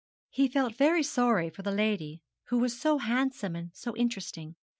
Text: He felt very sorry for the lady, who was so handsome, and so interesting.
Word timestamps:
He 0.31 0.47
felt 0.47 0.73
very 0.75 1.03
sorry 1.03 1.51
for 1.51 1.61
the 1.61 1.71
lady, 1.71 2.23
who 2.47 2.57
was 2.57 2.75
so 2.81 2.97
handsome, 2.97 3.55
and 3.55 3.69
so 3.75 3.95
interesting. 3.95 4.55